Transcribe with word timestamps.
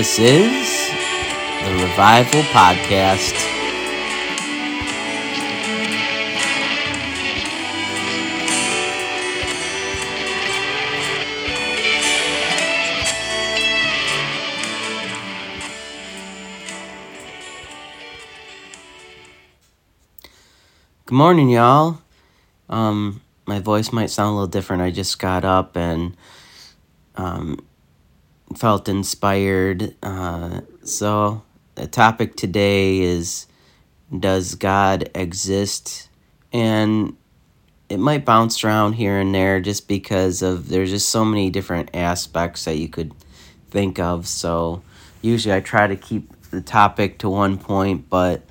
This 0.00 0.18
is 0.18 0.88
the 1.62 1.72
Revival 1.74 2.40
Podcast. 2.54 3.34
Good 21.04 21.14
morning, 21.14 21.50
y'all. 21.50 22.00
Um, 22.70 23.20
my 23.44 23.58
voice 23.58 23.92
might 23.92 24.08
sound 24.08 24.30
a 24.30 24.32
little 24.32 24.46
different. 24.46 24.80
I 24.80 24.90
just 24.90 25.18
got 25.18 25.44
up 25.44 25.76
and 25.76 26.16
um, 27.16 27.58
felt 28.56 28.88
inspired. 28.88 29.94
Uh, 30.02 30.60
so, 30.82 31.42
the 31.74 31.86
topic 31.86 32.36
today 32.36 33.00
is 33.00 33.46
Does 34.16 34.54
God 34.54 35.10
exist? 35.14 36.08
And 36.52 37.16
it 37.88 37.98
might 37.98 38.24
bounce 38.24 38.62
around 38.64 38.94
here 38.94 39.18
and 39.18 39.34
there 39.34 39.60
just 39.60 39.88
because 39.88 40.42
of 40.42 40.68
there's 40.68 40.90
just 40.90 41.08
so 41.08 41.24
many 41.24 41.50
different 41.50 41.90
aspects 41.94 42.64
that 42.64 42.76
you 42.76 42.88
could 42.88 43.12
think 43.70 43.98
of. 43.98 44.26
So, 44.26 44.82
usually 45.22 45.54
I 45.54 45.60
try 45.60 45.86
to 45.86 45.96
keep 45.96 46.30
the 46.50 46.60
topic 46.60 47.18
to 47.18 47.28
one 47.28 47.58
point, 47.58 48.08
but 48.10 48.42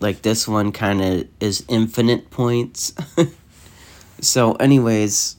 like 0.00 0.22
this 0.22 0.46
one 0.46 0.72
kind 0.72 1.00
of 1.00 1.28
is 1.40 1.64
infinite 1.68 2.30
points. 2.30 2.92
so, 4.20 4.54
anyways, 4.54 5.36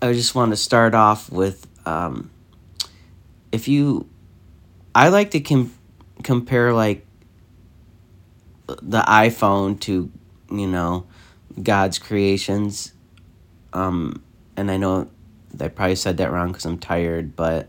I 0.00 0.12
just 0.12 0.34
want 0.34 0.52
to 0.52 0.56
start 0.56 0.94
off 0.94 1.30
with 1.30 1.66
um, 1.86 2.30
if 3.52 3.68
you, 3.68 4.08
I 4.94 5.08
like 5.08 5.32
to 5.32 5.40
com- 5.40 5.74
compare 6.22 6.72
like 6.72 7.06
the 8.66 9.00
iPhone 9.02 9.78
to, 9.80 10.10
you 10.50 10.66
know, 10.66 11.06
God's 11.62 11.98
creations. 11.98 12.92
Um, 13.72 14.22
and 14.56 14.70
I 14.70 14.76
know 14.76 15.10
I 15.60 15.68
probably 15.68 15.96
said 15.96 16.18
that 16.18 16.30
wrong 16.30 16.48
because 16.48 16.64
I'm 16.64 16.78
tired, 16.78 17.36
but 17.36 17.68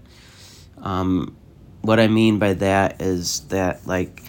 um, 0.78 1.36
what 1.82 2.00
I 2.00 2.08
mean 2.08 2.40
by 2.40 2.54
that 2.54 3.02
is 3.02 3.42
that 3.48 3.86
like 3.88 4.24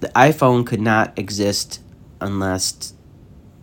the 0.00 0.08
iPhone 0.08 0.66
could 0.66 0.80
not 0.80 1.18
exist 1.18 1.80
unless 2.20 2.94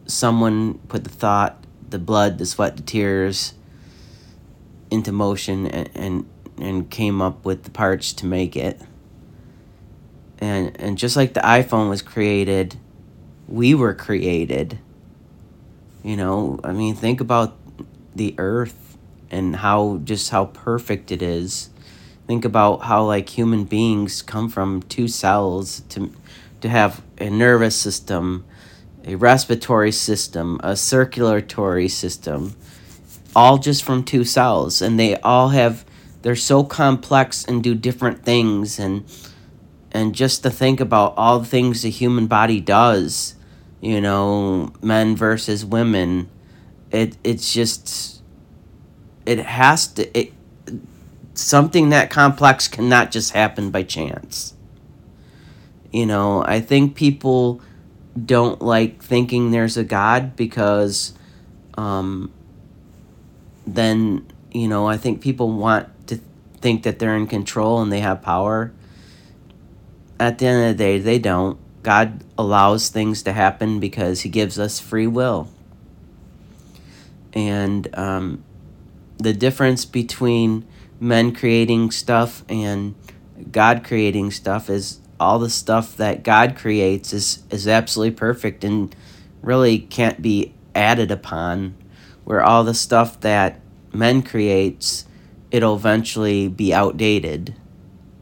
someone 0.06 0.76
put 0.88 1.04
the 1.04 1.10
thought, 1.10 1.64
the 1.90 2.00
blood, 2.00 2.38
the 2.38 2.46
sweat, 2.46 2.78
the 2.78 2.84
tears 2.84 3.54
into 4.90 5.12
motion 5.12 5.68
and, 5.68 5.90
and 5.96 6.30
and 6.60 6.90
came 6.90 7.22
up 7.22 7.46
with 7.46 7.64
the 7.64 7.70
parts 7.70 8.14
to 8.14 8.26
make 8.26 8.56
it. 8.56 8.82
And 10.40 10.80
and 10.80 10.98
just 10.98 11.16
like 11.16 11.34
the 11.34 11.42
iPhone 11.42 11.90
was 11.90 12.02
created, 12.02 12.78
we 13.48 13.74
were 13.74 13.94
created. 13.94 14.80
You 16.04 16.16
know, 16.16 16.60
I 16.64 16.74
mean, 16.74 16.96
think 16.96 17.22
about 17.22 17.58
the 18.16 18.36
earth 18.38 18.98
and 19.30 19.58
how 19.58 20.02
just 20.04 20.30
how 20.30 20.46
perfect 20.46 21.12
it 21.12 21.22
is. 21.22 21.70
Think 22.28 22.46
about 22.46 22.84
how 22.84 23.06
like 23.06 23.30
human 23.30 23.64
beings 23.64 24.22
come 24.22 24.50
from 24.50 24.84
two 24.84 25.08
cells 25.08 25.82
to 25.90 26.12
to 26.62 26.70
have 26.70 27.02
a 27.20 27.30
nervous 27.30 27.76
system, 27.76 28.46
a 29.06 29.16
respiratory 29.16 29.92
system, 29.92 30.60
a 30.64 30.76
circulatory 30.76 31.88
system, 31.88 32.56
all 33.36 33.58
just 33.58 33.84
from 33.84 34.04
two 34.04 34.24
cells 34.24 34.82
and 34.82 35.00
they 35.00 35.16
all 35.18 35.50
have 35.50 35.86
they're 36.22 36.36
so 36.36 36.64
complex 36.64 37.46
and 37.46 37.64
do 37.64 37.76
different 37.76 38.24
things 38.24 38.80
and 38.80 39.04
and 39.92 40.14
just 40.14 40.44
to 40.44 40.50
think 40.50 40.80
about 40.80 41.14
all 41.18 41.40
the 41.40 41.46
things 41.46 41.82
the 41.82 41.90
human 41.90 42.28
body 42.28 42.60
does 42.60 43.36
you 43.82 44.02
know 44.02 44.72
men 44.82 45.16
versus 45.16 45.64
women 45.64 46.30
it 46.92 47.18
it's 47.24 47.54
just 47.54 48.22
it 49.26 49.40
has 49.40 49.88
to 49.88 50.18
it 50.18 50.34
something 51.34 51.90
that 51.90 52.10
complex 52.10 52.68
cannot 52.68 53.12
just 53.12 53.32
happen 53.32 53.70
by 53.70 53.84
chance. 53.84 54.56
You 55.92 56.06
know 56.06 56.44
i 56.44 56.60
think 56.60 56.96
people 56.96 57.62
don't 58.26 58.62
like 58.62 59.02
thinking 59.02 59.52
there's 59.52 59.78
a 59.78 59.84
god 59.84 60.36
because 60.36 61.14
um 61.78 62.32
then 63.66 64.26
you 64.52 64.68
know 64.68 64.88
i 64.88 64.98
think 64.98 65.22
people 65.22 65.52
want 65.52 65.88
think 66.62 66.84
that 66.84 67.00
they're 67.00 67.16
in 67.16 67.28
control 67.28 67.82
and 67.82 67.92
they 67.92 68.00
have 68.00 68.22
power. 68.22 68.72
At 70.20 70.40
the 70.40 70.48
end 70.48 70.72
of 70.72 70.78
the 70.78 70.84
day 70.84 71.00
they 71.00 71.20
don't. 71.20 71.60
God 71.84 72.24
allows 72.38 72.90
things 72.90 73.24
to 73.24 73.34
happen 73.34 73.80
because 73.80 74.22
he 74.22 74.30
gives 74.30 74.60
us 74.60 74.80
free 74.80 75.08
will. 75.08 75.50
And 77.34 77.88
um, 77.98 78.44
the 79.18 79.34
difference 79.34 79.86
between 79.86 80.66
men 81.00 81.34
creating 81.34 81.92
stuff 81.92 82.44
and 82.50 82.96
god 83.52 83.84
creating 83.84 84.32
stuff 84.32 84.68
is 84.68 85.00
all 85.20 85.38
the 85.38 85.50
stuff 85.50 85.96
that 85.96 86.24
god 86.24 86.56
creates 86.56 87.14
is, 87.14 87.44
is 87.52 87.68
absolutely 87.68 88.16
perfect 88.16 88.64
and 88.64 88.96
really 89.42 89.80
can't 89.80 90.22
be 90.22 90.54
added 90.76 91.12
upon. 91.12 91.76
Where 92.24 92.44
all 92.44 92.64
the 92.64 92.74
stuff 92.74 93.20
that 93.22 93.60
men 93.94 94.22
creates 94.22 95.06
it'll 95.52 95.76
eventually 95.76 96.48
be 96.48 96.74
outdated 96.74 97.56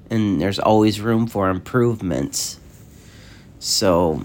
and 0.09 0.39
there's 0.39 0.59
always 0.59 1.01
room 1.01 1.27
for 1.27 1.49
improvements. 1.49 2.59
So 3.59 4.23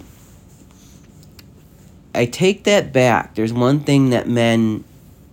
i 2.15 2.27
take 2.27 2.65
that 2.65 2.93
back. 2.93 3.35
There's 3.35 3.53
one 3.53 3.81
thing 3.81 4.11
that 4.11 4.29
men 4.29 4.85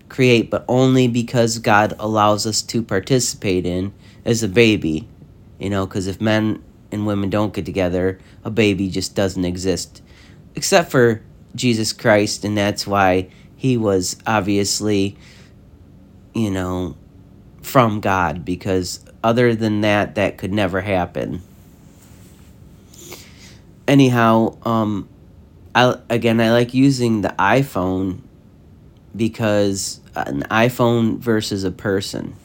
create 0.09 0.49
but 0.49 0.63
only 0.69 1.07
because 1.09 1.59
god 1.59 1.93
allows 1.99 2.47
us 2.47 2.61
to 2.61 2.81
participate 2.81 3.65
in 3.65 3.93
as 4.23 4.41
a 4.41 4.47
baby 4.47 5.05
you 5.59 5.69
know 5.69 5.85
because 5.85 6.07
if 6.07 6.21
men 6.21 6.63
and 6.93 7.05
women 7.05 7.29
don't 7.29 7.53
get 7.53 7.65
together 7.65 8.17
a 8.45 8.49
baby 8.49 8.89
just 8.89 9.15
doesn't 9.15 9.43
exist. 9.43 10.01
Except 10.55 10.89
for 10.89 11.21
jesus 11.55 11.91
christ 11.91 12.45
and 12.45 12.57
that's 12.57 12.87
why 12.87 13.27
he 13.57 13.75
was 13.75 14.15
obviously, 14.25 15.17
you 16.33 16.51
know, 16.51 16.95
from 17.67 17.99
God 17.99 18.45
because 18.45 19.03
other 19.23 19.53
than 19.55 19.81
that, 19.81 20.15
that 20.15 20.37
could 20.37 20.53
never 20.53 20.81
happen. 20.81 21.41
Anyhow, 23.87 24.57
um, 24.63 25.07
I 25.75 25.97
again 26.09 26.41
I 26.41 26.51
like 26.51 26.73
using 26.73 27.21
the 27.21 27.35
iPhone 27.37 28.21
because 29.15 30.01
an 30.15 30.43
iPhone 30.43 31.19
versus 31.19 31.63
a 31.63 31.71
person 31.71 32.35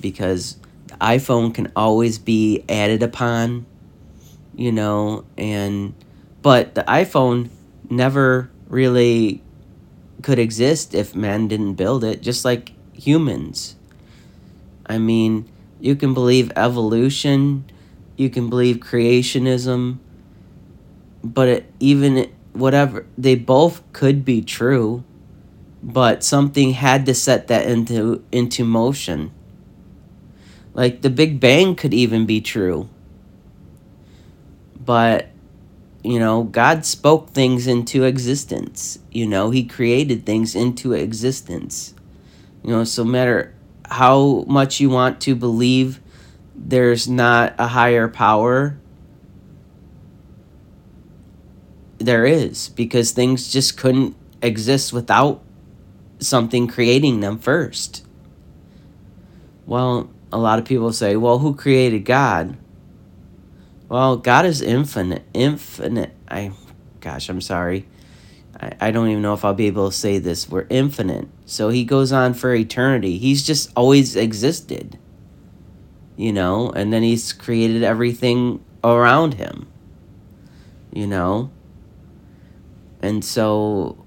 because 0.00 0.58
the 0.88 0.94
iPhone 0.96 1.54
can 1.54 1.72
always 1.74 2.18
be 2.18 2.64
added 2.68 3.02
upon, 3.02 3.66
you 4.54 4.72
know, 4.72 5.24
and 5.38 5.94
but 6.42 6.74
the 6.74 6.82
iPhone 6.82 7.50
never 7.88 8.50
really 8.68 9.42
could 10.22 10.38
exist 10.38 10.94
if 10.94 11.14
man 11.14 11.48
didn't 11.48 11.74
build 11.74 12.04
it, 12.04 12.20
just 12.20 12.44
like 12.44 12.72
humans. 12.92 13.75
I 14.86 14.98
mean, 14.98 15.50
you 15.80 15.96
can 15.96 16.14
believe 16.14 16.52
evolution, 16.56 17.64
you 18.16 18.30
can 18.30 18.48
believe 18.48 18.76
creationism, 18.76 19.98
but 21.22 21.48
it, 21.48 21.72
even 21.80 22.30
whatever, 22.52 23.06
they 23.18 23.34
both 23.34 23.82
could 23.92 24.24
be 24.24 24.40
true, 24.42 25.04
but 25.82 26.24
something 26.24 26.72
had 26.72 27.06
to 27.06 27.14
set 27.14 27.48
that 27.48 27.66
into 27.66 28.24
into 28.32 28.64
motion. 28.64 29.32
Like 30.72 31.02
the 31.02 31.10
Big 31.10 31.40
Bang 31.40 31.74
could 31.74 31.94
even 31.94 32.26
be 32.26 32.40
true. 32.40 32.88
But 34.78 35.30
you 36.04 36.20
know, 36.20 36.44
God 36.44 36.86
spoke 36.86 37.30
things 37.30 37.66
into 37.66 38.04
existence. 38.04 38.98
You 39.10 39.26
know, 39.26 39.50
He 39.50 39.64
created 39.64 40.24
things 40.24 40.54
into 40.54 40.92
existence. 40.92 41.94
You 42.62 42.70
know, 42.70 42.84
so 42.84 43.04
matter 43.04 43.55
how 43.90 44.44
much 44.46 44.80
you 44.80 44.90
want 44.90 45.20
to 45.22 45.34
believe 45.34 46.00
there's 46.54 47.08
not 47.08 47.54
a 47.58 47.68
higher 47.68 48.08
power, 48.08 48.78
there 51.98 52.26
is, 52.26 52.68
because 52.70 53.10
things 53.10 53.52
just 53.52 53.76
couldn't 53.76 54.16
exist 54.42 54.92
without 54.92 55.42
something 56.18 56.66
creating 56.66 57.20
them 57.20 57.38
first. 57.38 58.04
Well, 59.66 60.10
a 60.32 60.38
lot 60.38 60.58
of 60.58 60.64
people 60.64 60.92
say, 60.92 61.16
well, 61.16 61.38
who 61.38 61.54
created 61.54 62.04
God? 62.04 62.56
Well, 63.88 64.16
God 64.16 64.44
is 64.46 64.60
infinite. 64.62 65.24
Infinite. 65.32 66.14
I, 66.28 66.52
gosh, 67.00 67.28
I'm 67.28 67.40
sorry. 67.40 67.86
I, 68.60 68.72
I 68.80 68.90
don't 68.90 69.08
even 69.08 69.22
know 69.22 69.34
if 69.34 69.44
I'll 69.44 69.54
be 69.54 69.66
able 69.68 69.90
to 69.90 69.96
say 69.96 70.18
this. 70.18 70.48
We're 70.48 70.66
infinite. 70.70 71.28
So 71.46 71.68
he 71.70 71.84
goes 71.84 72.12
on 72.12 72.34
for 72.34 72.54
eternity. 72.54 73.18
He's 73.18 73.42
just 73.46 73.70
always 73.76 74.16
existed. 74.16 74.98
you 76.16 76.32
know, 76.32 76.70
and 76.70 76.92
then 76.92 77.02
he's 77.02 77.32
created 77.32 77.82
everything 77.82 78.64
around 78.82 79.34
him, 79.34 79.66
you 80.92 81.06
know. 81.06 81.50
And 83.02 83.24
so 83.24 84.04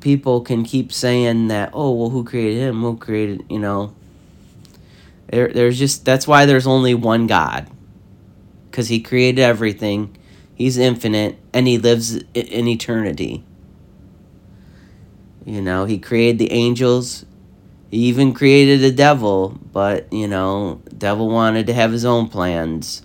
people 0.00 0.40
can 0.42 0.64
keep 0.64 0.92
saying 0.92 1.48
that, 1.48 1.70
oh, 1.74 1.92
well, 1.92 2.10
who 2.10 2.24
created 2.24 2.58
him? 2.60 2.80
Who 2.80 2.96
created, 2.96 3.44
you 3.50 3.58
know. 3.58 3.94
There, 5.28 5.48
there's 5.52 5.78
just, 5.78 6.04
that's 6.04 6.26
why 6.26 6.46
there's 6.46 6.66
only 6.66 6.94
one 6.94 7.26
God. 7.26 7.68
Because 8.70 8.88
he 8.88 9.00
created 9.00 9.40
everything, 9.42 10.16
he's 10.54 10.78
infinite, 10.78 11.38
and 11.52 11.66
he 11.66 11.78
lives 11.78 12.16
in 12.34 12.68
eternity. 12.68 13.44
You 15.44 15.60
know, 15.60 15.84
he 15.84 15.98
created 15.98 16.38
the 16.38 16.52
angels, 16.52 17.26
he 17.90 17.98
even 18.06 18.32
created 18.32 18.80
the 18.80 18.90
devil, 18.90 19.58
but, 19.72 20.12
you 20.12 20.26
know, 20.26 20.80
devil 20.96 21.28
wanted 21.28 21.66
to 21.66 21.74
have 21.74 21.92
his 21.92 22.04
own 22.04 22.28
plans. 22.28 23.02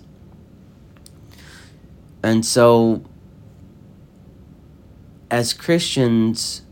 And 2.22 2.44
so, 2.44 3.02
as 5.30 5.52
Christians, 5.52 6.62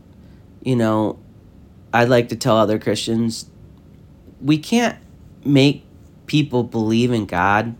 you 0.63 0.75
know, 0.75 1.19
I'd 1.93 2.09
like 2.09 2.29
to 2.29 2.35
tell 2.35 2.57
other 2.57 2.77
Christians 2.77 3.49
we 4.41 4.57
can't 4.57 4.97
make 5.43 5.85
people 6.25 6.63
believe 6.63 7.11
in 7.11 7.25
God. 7.25 7.75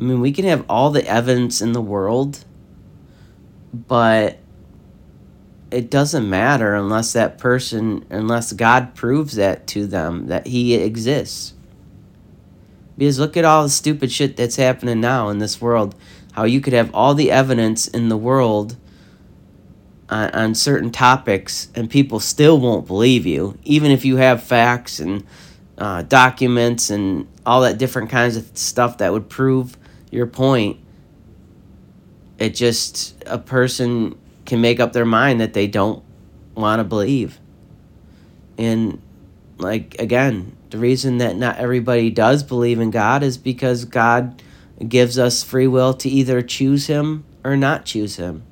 I 0.00 0.02
mean, 0.02 0.22
we 0.22 0.32
can 0.32 0.46
have 0.46 0.64
all 0.66 0.90
the 0.90 1.06
evidence 1.06 1.60
in 1.60 1.72
the 1.72 1.80
world, 1.82 2.42
but 3.74 4.38
it 5.70 5.90
doesn't 5.90 6.28
matter 6.28 6.74
unless 6.74 7.12
that 7.12 7.36
person, 7.36 8.06
unless 8.08 8.54
God 8.54 8.94
proves 8.94 9.34
that 9.36 9.66
to 9.68 9.86
them, 9.86 10.28
that 10.28 10.46
He 10.46 10.74
exists. 10.74 11.52
Because 12.96 13.18
look 13.18 13.36
at 13.36 13.44
all 13.44 13.64
the 13.64 13.68
stupid 13.68 14.10
shit 14.10 14.38
that's 14.38 14.56
happening 14.56 15.00
now 15.02 15.28
in 15.28 15.38
this 15.38 15.60
world. 15.60 15.94
How 16.32 16.44
you 16.44 16.62
could 16.62 16.72
have 16.72 16.94
all 16.94 17.12
the 17.12 17.30
evidence 17.30 17.86
in 17.86 18.08
the 18.08 18.16
world 18.16 18.78
on, 20.08 20.30
on 20.30 20.54
certain 20.54 20.90
topics 20.90 21.68
and 21.74 21.90
people 21.90 22.20
still 22.20 22.58
won't 22.58 22.86
believe 22.86 23.26
you, 23.26 23.58
even 23.64 23.90
if 23.90 24.06
you 24.06 24.16
have 24.16 24.42
facts 24.42 24.98
and 24.98 25.26
uh, 25.76 26.02
documents 26.02 26.88
and 26.88 27.28
all 27.44 27.60
that 27.62 27.76
different 27.76 28.08
kinds 28.08 28.38
of 28.38 28.50
stuff 28.56 28.98
that 28.98 29.12
would 29.12 29.28
prove 29.28 29.76
your 30.10 30.26
point. 30.26 30.78
It 32.38 32.54
just, 32.54 33.22
a 33.26 33.38
person 33.38 34.18
can 34.46 34.60
make 34.60 34.80
up 34.80 34.92
their 34.92 35.04
mind 35.04 35.40
that 35.40 35.52
they 35.52 35.66
don't 35.66 36.02
want 36.54 36.80
to 36.80 36.84
believe. 36.84 37.38
And, 38.56 39.00
like, 39.58 39.96
again, 39.98 40.56
the 40.70 40.78
reason 40.78 41.18
that 41.18 41.36
not 41.36 41.58
everybody 41.58 42.10
does 42.10 42.42
believe 42.42 42.80
in 42.80 42.90
God 42.90 43.22
is 43.22 43.36
because 43.36 43.84
God 43.84 44.42
gives 44.86 45.18
us 45.18 45.42
free 45.44 45.66
will 45.66 45.94
to 45.94 46.08
either 46.08 46.40
choose 46.40 46.86
Him 46.86 47.24
or 47.44 47.56
not 47.56 47.84
choose 47.84 48.16
Him 48.16 48.42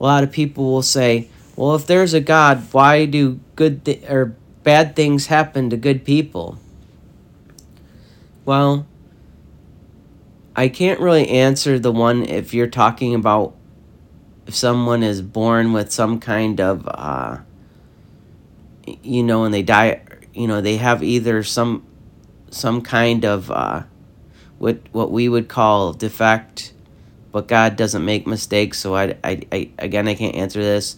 a 0.00 0.02
lot 0.04 0.24
of 0.24 0.30
people 0.32 0.64
will 0.64 0.82
say, 0.82 1.28
well, 1.56 1.74
if 1.74 1.86
there's 1.86 2.14
a 2.14 2.20
God, 2.20 2.62
why 2.72 3.06
do 3.06 3.40
good 3.56 3.84
th- 3.84 4.02
or 4.08 4.36
bad 4.62 4.96
things 4.96 5.26
happen 5.26 5.70
to 5.70 5.76
good 5.76 6.04
people? 6.04 6.58
Well, 8.44 8.86
I 10.56 10.68
can't 10.68 11.00
really 11.00 11.28
answer 11.28 11.78
the 11.78 11.92
one 11.92 12.24
if 12.24 12.54
you're 12.54 12.66
talking 12.66 13.14
about 13.14 13.54
if 14.46 14.54
someone 14.54 15.02
is 15.02 15.22
born 15.22 15.72
with 15.72 15.90
some 15.90 16.20
kind 16.20 16.60
of, 16.60 16.86
uh, 16.86 17.38
you 19.02 19.22
know, 19.22 19.44
and 19.44 19.54
they 19.54 19.62
die, 19.62 20.02
you 20.32 20.46
know, 20.46 20.60
they 20.60 20.76
have 20.76 21.02
either 21.02 21.42
some 21.42 21.86
some 22.50 22.82
kind 22.82 23.24
of 23.24 23.50
uh, 23.50 23.82
what 24.58 24.78
what 24.92 25.10
we 25.10 25.28
would 25.28 25.48
call 25.48 25.92
defect 25.92 26.74
but 27.34 27.48
God 27.48 27.74
doesn't 27.74 28.04
make 28.04 28.28
mistakes. 28.28 28.78
So 28.78 28.94
I, 28.94 29.16
I, 29.24 29.40
I 29.50 29.70
again, 29.80 30.06
I 30.06 30.14
can't 30.14 30.36
answer 30.36 30.62
this. 30.62 30.96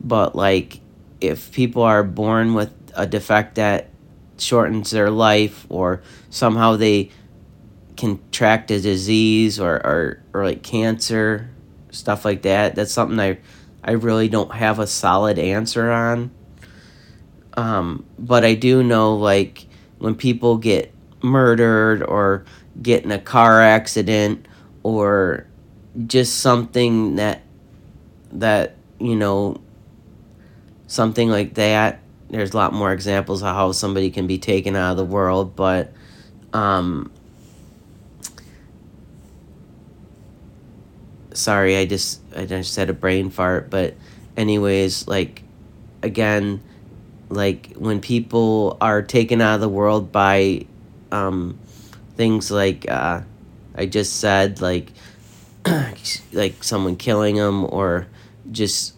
But 0.00 0.34
like, 0.34 0.80
if 1.20 1.52
people 1.52 1.82
are 1.82 2.02
born 2.02 2.54
with 2.54 2.72
a 2.96 3.06
defect 3.06 3.54
that 3.54 3.88
shortens 4.36 4.90
their 4.90 5.10
life, 5.10 5.64
or 5.68 6.02
somehow 6.28 6.74
they 6.74 7.10
contract 7.96 8.70
a 8.70 8.80
disease 8.80 9.58
or, 9.58 9.74
or, 9.74 10.22
or 10.32 10.44
like 10.44 10.62
cancer, 10.62 11.50
stuff 11.90 12.24
like 12.24 12.42
that, 12.42 12.74
that's 12.74 12.92
something 12.92 13.18
I, 13.18 13.38
I 13.82 13.92
really 13.92 14.28
don't 14.28 14.52
have 14.52 14.78
a 14.78 14.86
solid 14.86 15.38
answer 15.38 15.90
on. 15.90 16.30
Um, 17.54 18.04
but 18.18 18.44
I 18.44 18.54
do 18.54 18.82
know 18.82 19.16
like 19.16 19.66
when 19.98 20.14
people 20.14 20.58
get 20.58 20.92
murdered 21.22 22.02
or 22.02 22.44
get 22.82 23.04
in 23.04 23.10
a 23.10 23.18
car 23.18 23.62
accident 23.62 24.46
or 24.82 25.46
just 26.06 26.40
something 26.40 27.16
that 27.16 27.42
that 28.32 28.76
you 28.98 29.16
know 29.16 29.56
something 30.86 31.30
like 31.30 31.54
that 31.54 32.00
there's 32.28 32.52
a 32.52 32.56
lot 32.56 32.72
more 32.72 32.92
examples 32.92 33.42
of 33.42 33.54
how 33.54 33.72
somebody 33.72 34.10
can 34.10 34.26
be 34.26 34.38
taken 34.38 34.76
out 34.76 34.90
of 34.90 34.96
the 34.96 35.04
world 35.04 35.56
but 35.56 35.92
um 36.52 37.10
sorry 41.36 41.76
i 41.76 41.84
just 41.84 42.20
i 42.34 42.44
just 42.44 42.74
had 42.76 42.90
a 42.90 42.94
brain 42.94 43.30
fart 43.30 43.70
but 43.70 43.94
anyways 44.36 45.06
like 45.06 45.42
again 46.02 46.62
like 47.28 47.74
when 47.76 48.00
people 48.00 48.76
are 48.80 49.02
taken 49.02 49.40
out 49.40 49.56
of 49.56 49.60
the 49.60 49.68
world 49.68 50.12
by 50.12 50.64
um 51.12 51.58
things 52.16 52.50
like 52.50 52.88
uh 52.90 53.20
i 53.74 53.86
just 53.86 54.18
said 54.18 54.60
like 54.60 54.92
like 56.32 56.62
someone 56.62 56.96
killing 56.96 57.36
them 57.36 57.64
or 57.64 58.06
just 58.50 58.94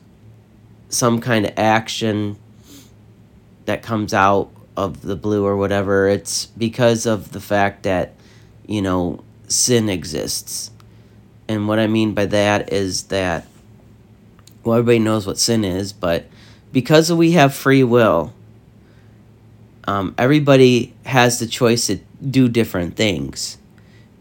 some 0.88 1.20
kind 1.20 1.46
of 1.46 1.52
action 1.56 2.36
that 3.64 3.82
comes 3.82 4.14
out 4.14 4.50
of 4.76 5.02
the 5.02 5.16
blue 5.16 5.44
or 5.44 5.56
whatever 5.56 6.08
it's 6.08 6.46
because 6.46 7.04
of 7.06 7.32
the 7.32 7.40
fact 7.40 7.82
that 7.82 8.14
you 8.66 8.80
know 8.80 9.22
sin 9.48 9.88
exists 9.88 10.70
and 11.48 11.68
what 11.68 11.78
i 11.78 11.86
mean 11.86 12.14
by 12.14 12.26
that 12.26 12.72
is 12.72 13.04
that 13.04 13.46
well 14.64 14.78
everybody 14.78 14.98
knows 14.98 15.26
what 15.26 15.38
sin 15.38 15.64
is 15.64 15.92
but 15.92 16.26
because 16.72 17.12
we 17.12 17.32
have 17.32 17.54
free 17.54 17.82
will 17.82 18.32
um, 19.86 20.14
everybody 20.18 20.94
has 21.06 21.38
the 21.38 21.46
choice 21.46 21.86
to 21.86 21.98
do 22.22 22.48
different 22.48 22.94
things 22.94 23.56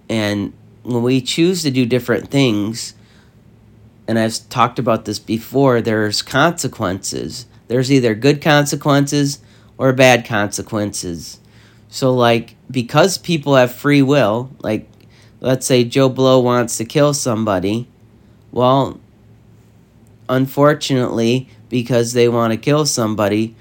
and 0.09 0.53
when 0.87 1.03
we 1.03 1.21
choose 1.21 1.63
to 1.63 1.71
do 1.71 1.85
different 1.85 2.29
things, 2.29 2.93
and 4.07 4.17
I've 4.17 4.47
talked 4.49 4.79
about 4.79 5.05
this 5.05 5.19
before, 5.19 5.81
there's 5.81 6.21
consequences. 6.21 7.45
There's 7.67 7.91
either 7.91 8.15
good 8.15 8.41
consequences 8.41 9.39
or 9.77 9.91
bad 9.91 10.25
consequences. 10.25 11.39
So, 11.89 12.13
like, 12.13 12.55
because 12.71 13.17
people 13.17 13.55
have 13.55 13.73
free 13.73 14.01
will, 14.01 14.49
like, 14.59 14.87
let's 15.39 15.65
say 15.65 15.83
Joe 15.83 16.09
Blow 16.09 16.39
wants 16.39 16.77
to 16.77 16.85
kill 16.85 17.13
somebody, 17.13 17.87
well, 18.51 18.99
unfortunately, 20.29 21.49
because 21.69 22.13
they 22.13 22.27
want 22.27 22.53
to 22.53 22.57
kill 22.57 22.85
somebody, 22.85 23.55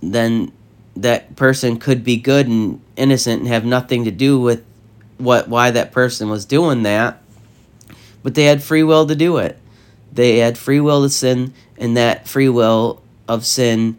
then 0.00 0.52
that 0.96 1.36
person 1.36 1.78
could 1.78 2.04
be 2.04 2.16
good 2.16 2.46
and 2.46 2.80
innocent 2.96 3.40
and 3.40 3.48
have 3.48 3.64
nothing 3.64 4.04
to 4.04 4.10
do 4.10 4.38
with 4.38 4.64
what 5.18 5.48
why 5.48 5.70
that 5.70 5.92
person 5.92 6.28
was 6.28 6.44
doing 6.44 6.82
that, 6.82 7.22
but 8.22 8.34
they 8.34 8.44
had 8.44 8.62
free 8.62 8.82
will 8.82 9.06
to 9.06 9.14
do 9.14 9.36
it. 9.38 9.58
They 10.12 10.38
had 10.38 10.56
free 10.56 10.80
will 10.80 11.02
to 11.02 11.08
sin, 11.08 11.52
and 11.76 11.96
that 11.96 12.28
free 12.28 12.48
will 12.48 13.02
of 13.28 13.44
sin 13.44 13.96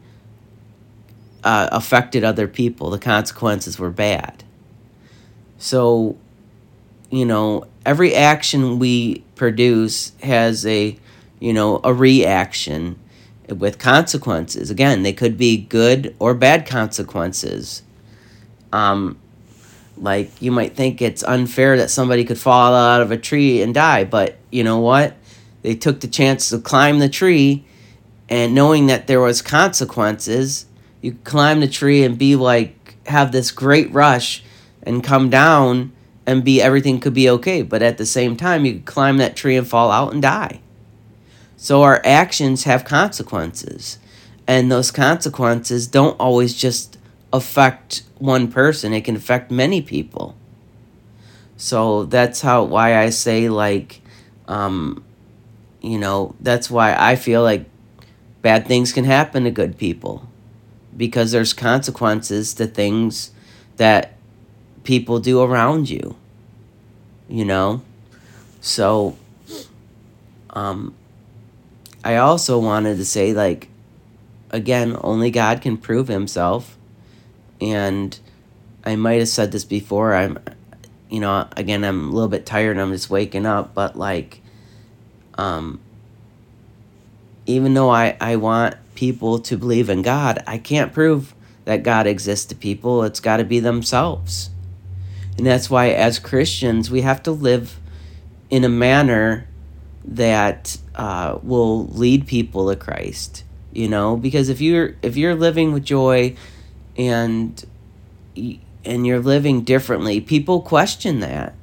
uh, 1.43 1.69
affected 1.71 2.23
other 2.23 2.47
people. 2.47 2.89
The 2.89 2.99
consequences 2.99 3.77
were 3.77 3.89
bad. 3.89 4.43
So, 5.57 6.17
you 7.15 7.25
know, 7.25 7.65
every 7.85 8.13
action 8.13 8.77
we 8.77 9.23
produce 9.35 10.11
has 10.21 10.65
a, 10.65 10.97
you 11.39 11.53
know, 11.53 11.79
a 11.83 11.93
reaction 11.93 12.99
with 13.47 13.79
consequences. 13.79 14.69
Again, 14.69 15.03
they 15.03 15.13
could 15.13 15.37
be 15.37 15.55
good 15.57 16.13
or 16.19 16.33
bad 16.33 16.65
consequences. 16.67 17.83
Um, 18.73 19.17
like, 19.97 20.41
you 20.41 20.51
might 20.51 20.75
think 20.75 21.01
it's 21.01 21.23
unfair 21.23 21.77
that 21.77 21.89
somebody 21.89 22.25
could 22.25 22.37
fall 22.37 22.73
out 22.73 23.01
of 23.01 23.11
a 23.11 23.17
tree 23.17 23.61
and 23.61 23.73
die, 23.73 24.03
but 24.03 24.35
you 24.51 24.63
know 24.63 24.79
what? 24.79 25.15
They 25.61 25.73
took 25.73 26.01
the 26.01 26.09
chance 26.09 26.49
to 26.49 26.59
climb 26.59 26.99
the 26.99 27.07
tree, 27.07 27.65
and 28.27 28.53
knowing 28.53 28.87
that 28.87 29.07
there 29.07 29.21
was 29.21 29.41
consequences, 29.41 30.65
you 31.01 31.17
climb 31.23 31.61
the 31.61 31.67
tree 31.69 32.03
and 32.03 32.17
be 32.17 32.35
like, 32.35 32.97
have 33.07 33.31
this 33.31 33.51
great 33.51 33.89
rush 33.93 34.43
and 34.83 35.03
come 35.03 35.29
down 35.29 35.93
and 36.27 36.43
be 36.43 36.61
everything 36.61 36.99
could 36.99 37.13
be 37.13 37.29
okay. 37.29 37.61
But 37.61 37.81
at 37.81 37.97
the 37.97 38.05
same 38.05 38.35
time, 38.35 38.65
you 38.65 38.73
could 38.73 38.85
climb 38.85 39.17
that 39.17 39.35
tree 39.35 39.55
and 39.55 39.67
fall 39.67 39.91
out 39.91 40.13
and 40.13 40.21
die. 40.21 40.61
So 41.57 41.83
our 41.83 42.01
actions 42.03 42.63
have 42.63 42.85
consequences. 42.85 43.99
And 44.47 44.71
those 44.71 44.91
consequences 44.91 45.87
don't 45.87 46.19
always 46.19 46.53
just 46.53 46.97
affect 47.33 48.03
one 48.17 48.49
person, 48.49 48.93
it 48.93 49.01
can 49.01 49.15
affect 49.15 49.51
many 49.51 49.81
people. 49.81 50.35
So 51.57 52.05
that's 52.05 52.41
how 52.41 52.63
why 52.63 52.97
I 52.97 53.09
say 53.09 53.49
like 53.49 54.01
um 54.47 55.03
you 55.81 55.99
know, 55.99 56.35
that's 56.39 56.69
why 56.69 56.95
I 56.97 57.15
feel 57.15 57.43
like 57.43 57.65
bad 58.41 58.67
things 58.67 58.91
can 58.91 59.05
happen 59.05 59.43
to 59.43 59.51
good 59.51 59.77
people 59.77 60.27
because 60.95 61.31
there's 61.31 61.53
consequences 61.53 62.53
to 62.55 62.65
things 62.65 63.31
that 63.77 64.14
people 64.85 65.19
do 65.19 65.41
around 65.41 65.89
you. 65.89 66.15
You 67.27 67.43
know? 67.43 67.81
So 68.61 69.17
um 70.51 70.95
I 72.03 72.15
also 72.17 72.57
wanted 72.59 72.97
to 72.97 73.05
say 73.05 73.33
like 73.33 73.67
again, 74.51 74.97
only 75.01 75.31
God 75.31 75.61
can 75.61 75.75
prove 75.75 76.07
himself 76.07 76.77
and 77.59 78.17
I 78.85 78.95
might 78.95 79.19
have 79.19 79.27
said 79.27 79.51
this 79.51 79.65
before. 79.65 80.15
I'm 80.15 80.39
you 81.09 81.19
know, 81.19 81.47
again, 81.57 81.83
I'm 81.83 82.09
a 82.09 82.11
little 82.11 82.29
bit 82.29 82.45
tired 82.45 82.77
I'm 82.77 82.91
just 82.91 83.09
waking 83.09 83.45
up, 83.45 83.73
but 83.73 83.97
like 83.97 84.41
um 85.37 85.81
even 87.45 87.73
though 87.73 87.89
I 87.89 88.15
I 88.21 88.37
want 88.37 88.75
people 88.95 89.39
to 89.39 89.57
believe 89.57 89.89
in 89.89 90.01
God, 90.01 90.43
I 90.47 90.57
can't 90.57 90.93
prove 90.93 91.33
that 91.65 91.83
God 91.83 92.07
exists 92.07 92.45
to 92.45 92.55
people. 92.55 93.03
It's 93.03 93.19
got 93.19 93.37
to 93.37 93.43
be 93.43 93.59
themselves. 93.59 94.49
And 95.37 95.45
that's 95.45 95.69
why, 95.69 95.89
as 95.89 96.19
Christians, 96.19 96.89
we 96.89 97.01
have 97.01 97.21
to 97.23 97.31
live 97.31 97.79
in 98.49 98.63
a 98.63 98.69
manner 98.69 99.47
that 100.05 100.77
uh, 100.95 101.39
will 101.43 101.87
lead 101.87 102.27
people 102.27 102.69
to 102.69 102.75
Christ. 102.75 103.43
You 103.73 103.89
know, 103.89 104.15
because 104.15 104.47
if 104.47 104.61
you're 104.61 104.95
if 105.01 105.17
you're 105.17 105.35
living 105.35 105.73
with 105.73 105.83
joy, 105.83 106.35
and 106.97 107.65
and 108.35 109.05
you're 109.05 109.19
living 109.19 109.63
differently, 109.63 110.21
people 110.21 110.61
question 110.61 111.19
that, 111.19 111.53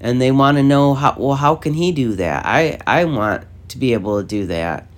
and 0.00 0.20
they 0.20 0.32
want 0.32 0.56
to 0.56 0.62
know 0.62 0.94
how. 0.94 1.14
Well, 1.16 1.36
how 1.36 1.54
can 1.54 1.74
he 1.74 1.92
do 1.92 2.14
that? 2.16 2.44
I 2.44 2.80
I 2.86 3.04
want 3.04 3.44
to 3.68 3.78
be 3.78 3.92
able 3.92 4.20
to 4.20 4.26
do 4.26 4.46
that, 4.46 4.88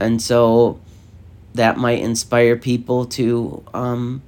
and 0.00 0.20
so 0.20 0.80
that 1.54 1.76
might 1.76 2.00
inspire 2.00 2.56
people 2.56 3.04
to 3.04 3.62
um, 3.74 4.22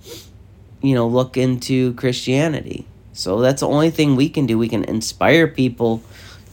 you 0.85 0.95
know 0.95 1.07
look 1.07 1.37
into 1.37 1.95
christianity. 1.95 2.87
So 3.13 3.41
that's 3.41 3.61
the 3.61 3.69
only 3.69 3.91
thing 3.91 4.17
we 4.17 4.29
can 4.29 4.47
do. 4.47 4.59
We 4.59 4.69
can 4.69 4.85
inspire 4.85 5.47
people 5.47 6.03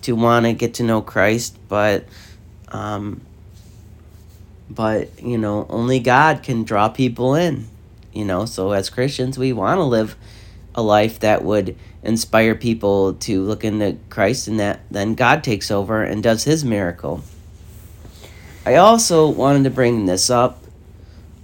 to 0.03 0.15
want 0.15 0.45
to 0.45 0.53
get 0.53 0.75
to 0.75 0.83
know 0.83 1.01
christ 1.01 1.57
but 1.67 2.05
um, 2.69 3.21
but 4.69 5.21
you 5.21 5.38
know 5.38 5.65
only 5.69 6.00
god 6.00 6.43
can 6.43 6.63
draw 6.63 6.89
people 6.89 7.35
in 7.35 7.67
you 8.13 8.25
know? 8.25 8.45
So 8.45 8.71
as 8.71 8.89
christians 8.89 9.38
we 9.38 9.53
want 9.53 9.77
to 9.77 9.83
live 9.83 10.15
a 10.73 10.81
life 10.81 11.19
that 11.19 11.43
would 11.43 11.77
inspire 12.03 12.55
people 12.55 13.13
to 13.13 13.43
look 13.43 13.63
into 13.63 13.97
christ 14.09 14.47
and 14.47 14.59
that 14.59 14.79
then 14.89 15.13
god 15.15 15.43
takes 15.43 15.69
over 15.69 16.03
and 16.03 16.23
does 16.23 16.43
his 16.43 16.63
miracle. 16.65 17.21
I 18.65 18.75
also 18.75 19.27
wanted 19.27 19.63
to 19.63 19.69
bring 19.71 20.05
this 20.05 20.29
up 20.29 20.63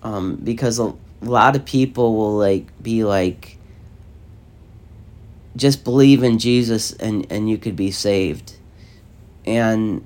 um, 0.04 0.36
because 0.36 0.80
a 1.22 1.26
lot 1.26 1.56
of 1.56 1.66
people 1.66 2.16
will 2.16 2.38
like 2.38 2.68
be 2.82 3.04
like 3.04 3.58
just 5.56 5.84
believe 5.84 6.22
in 6.24 6.38
jesus 6.38 6.94
and 6.94 7.26
and 7.32 7.50
you 7.50 7.58
could 7.58 7.76
be 7.76 7.92
saved. 7.92 8.54
And 9.46 10.06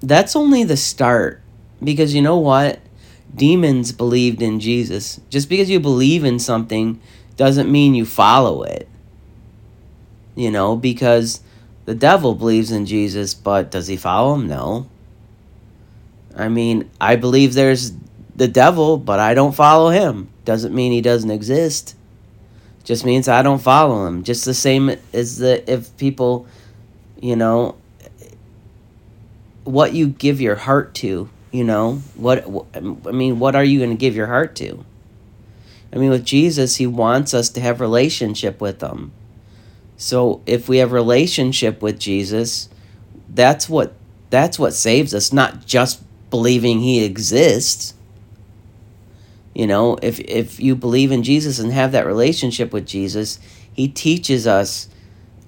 that's 0.00 0.36
only 0.36 0.64
the 0.64 0.76
start 0.76 1.40
because 1.82 2.14
you 2.14 2.22
know 2.22 2.36
what? 2.36 2.80
Demons 3.34 3.92
believed 3.92 4.42
in 4.42 4.60
jesus. 4.60 5.20
Just 5.30 5.48
because 5.48 5.70
you 5.70 5.80
believe 5.80 6.24
in 6.24 6.38
something 6.38 7.00
doesn't 7.36 7.70
mean 7.70 7.94
you 7.94 8.04
follow 8.04 8.62
it. 8.62 8.88
You 10.34 10.50
know 10.50 10.76
because 10.76 11.40
the 11.86 11.94
devil 11.94 12.34
believes 12.34 12.70
in 12.70 12.86
jesus 12.86 13.34
but 13.34 13.70
does 13.70 13.86
he 13.86 13.96
follow 13.96 14.34
him? 14.34 14.46
No. 14.46 14.88
I 16.36 16.48
mean 16.48 16.90
i 17.00 17.16
believe 17.16 17.54
there's 17.54 17.92
the 18.36 18.48
devil, 18.48 18.96
but 18.96 19.20
I 19.20 19.34
don't 19.34 19.54
follow 19.54 19.90
him. 19.90 20.28
Doesn't 20.44 20.74
mean 20.74 20.92
he 20.92 21.00
doesn't 21.00 21.30
exist. 21.30 21.96
Just 22.82 23.04
means 23.04 23.28
I 23.28 23.42
don't 23.42 23.62
follow 23.62 24.06
him. 24.06 24.24
Just 24.24 24.44
the 24.44 24.54
same 24.54 24.90
as 25.12 25.38
the 25.38 25.70
if 25.70 25.96
people, 25.96 26.46
you 27.20 27.36
know, 27.36 27.76
what 29.64 29.94
you 29.94 30.08
give 30.08 30.40
your 30.40 30.56
heart 30.56 30.94
to, 30.96 31.30
you 31.50 31.64
know, 31.64 32.02
what 32.14 32.46
I 32.74 32.80
mean, 33.10 33.38
what 33.38 33.54
are 33.54 33.64
you 33.64 33.78
going 33.78 33.90
to 33.90 33.96
give 33.96 34.14
your 34.14 34.26
heart 34.26 34.54
to? 34.56 34.84
I 35.92 35.96
mean, 35.96 36.10
with 36.10 36.24
Jesus, 36.24 36.76
he 36.76 36.86
wants 36.86 37.32
us 37.32 37.48
to 37.50 37.60
have 37.60 37.80
relationship 37.80 38.60
with 38.60 38.82
him. 38.82 39.12
So 39.96 40.42
if 40.44 40.68
we 40.68 40.78
have 40.78 40.92
relationship 40.92 41.80
with 41.80 41.98
Jesus, 42.00 42.68
that's 43.28 43.68
what 43.68 43.94
that's 44.28 44.58
what 44.58 44.74
saves 44.74 45.14
us, 45.14 45.32
not 45.32 45.64
just 45.64 46.02
believing 46.30 46.80
he 46.80 47.04
exists. 47.04 47.94
You 49.54 49.66
know, 49.68 49.96
if 50.02 50.18
if 50.20 50.58
you 50.58 50.74
believe 50.74 51.12
in 51.12 51.22
Jesus 51.22 51.58
and 51.58 51.72
have 51.72 51.92
that 51.92 52.06
relationship 52.06 52.72
with 52.72 52.86
Jesus, 52.86 53.38
He 53.72 53.88
teaches 53.88 54.46
us 54.46 54.88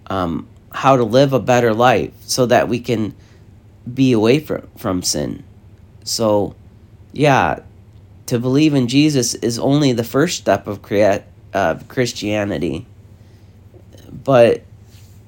um, 0.06 0.46
how 0.70 0.96
to 0.96 1.04
live 1.04 1.32
a 1.32 1.40
better 1.40 1.74
life 1.74 2.12
so 2.20 2.46
that 2.46 2.68
we 2.68 2.78
can 2.78 3.14
be 3.92 4.12
away 4.12 4.38
from 4.38 4.68
from 4.76 5.02
sin. 5.02 5.42
So, 6.04 6.54
yeah, 7.12 7.60
to 8.26 8.38
believe 8.38 8.74
in 8.74 8.86
Jesus 8.86 9.34
is 9.34 9.58
only 9.58 9.92
the 9.92 10.04
first 10.04 10.38
step 10.38 10.68
of 10.68 10.82
create 10.82 11.22
of 11.52 11.88
Christianity. 11.88 12.86
But 14.12 14.62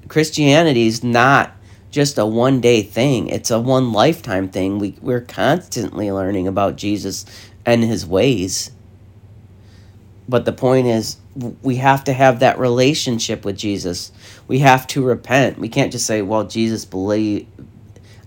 Christianity 0.07 0.87
is 0.87 1.03
not 1.03 1.51
just 1.91 2.17
a 2.17 2.25
one 2.25 2.61
day 2.61 2.81
thing. 2.81 3.27
It's 3.27 3.51
a 3.51 3.59
one 3.59 3.91
lifetime 3.91 4.49
thing. 4.49 4.79
We 4.79 4.95
we're 5.01 5.21
constantly 5.21 6.11
learning 6.11 6.47
about 6.47 6.75
Jesus 6.75 7.25
and 7.73 7.83
his 7.83 8.05
ways. 8.05 8.71
But 10.27 10.45
the 10.45 10.53
point 10.53 10.87
is, 10.87 11.17
we 11.63 11.77
have 11.77 12.03
to 12.03 12.13
have 12.13 12.39
that 12.39 12.59
relationship 12.59 13.43
with 13.43 13.57
Jesus. 13.57 14.11
We 14.47 14.59
have 14.59 14.85
to 14.87 15.03
repent. 15.03 15.57
We 15.57 15.69
can't 15.69 15.91
just 15.91 16.05
say, 16.05 16.21
"Well, 16.21 16.43
Jesus 16.43 16.85
believe 16.85 17.47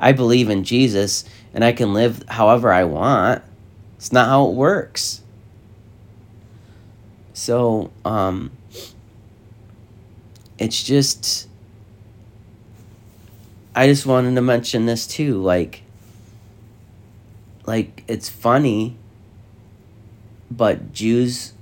I 0.00 0.12
believe 0.12 0.50
in 0.50 0.64
Jesus 0.64 1.24
and 1.54 1.64
I 1.64 1.72
can 1.72 1.94
live 1.94 2.24
however 2.28 2.72
I 2.72 2.84
want." 2.84 3.42
It's 3.96 4.12
not 4.12 4.26
how 4.26 4.48
it 4.48 4.54
works. 4.54 5.20
So, 7.34 7.90
um 8.04 8.50
it's 10.58 10.82
just 10.82 11.48
I 13.74 13.86
just 13.86 14.06
wanted 14.06 14.34
to 14.34 14.42
mention 14.42 14.86
this 14.86 15.06
too 15.06 15.42
like 15.42 15.82
like 17.66 18.04
it's 18.06 18.28
funny 18.28 18.96
but 20.56 20.92
Jews, 20.92 21.52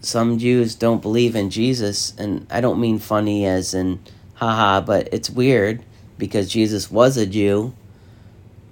some 0.00 0.38
Jews 0.38 0.74
don't 0.74 1.02
believe 1.02 1.36
in 1.36 1.50
Jesus, 1.50 2.14
and 2.18 2.46
I 2.50 2.60
don't 2.60 2.80
mean 2.80 2.98
funny 2.98 3.46
as 3.46 3.74
in 3.74 4.00
haha, 4.34 4.80
but 4.80 5.08
it's 5.12 5.30
weird 5.30 5.82
because 6.18 6.50
Jesus 6.50 6.90
was 6.90 7.16
a 7.16 7.26
Jew. 7.26 7.74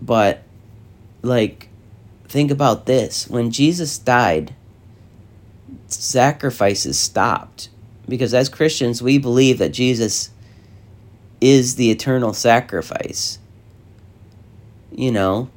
But, 0.02 0.42
like, 1.22 1.68
think 2.28 2.50
about 2.50 2.86
this 2.86 3.28
when 3.28 3.50
Jesus 3.50 3.98
died, 3.98 4.54
sacrifices 5.86 6.98
stopped. 6.98 7.68
Because 8.08 8.34
as 8.34 8.48
Christians, 8.48 9.00
we 9.00 9.16
believe 9.18 9.58
that 9.58 9.72
Jesus 9.72 10.30
is 11.40 11.76
the 11.76 11.90
eternal 11.90 12.34
sacrifice. 12.34 13.38
You 14.92 15.12
know? 15.12 15.48